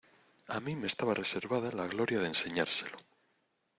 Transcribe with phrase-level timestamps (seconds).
[0.47, 2.97] a mí me estaba reservada la gloria de enseñárselo.